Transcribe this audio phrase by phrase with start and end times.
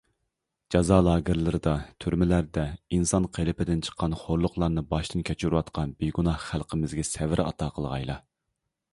[0.75, 1.73] جازا لاگېرلىرىدا،
[2.05, 2.63] تۈرمىلەردە
[2.97, 8.17] ئىنسان قېلىپىدىن چىققان خورلۇقلارنى باشتىن كەچۈرۈۋاتقان بىگۇناھ خەلقىمىزگە سەۋر ئاتا قىلغايلا.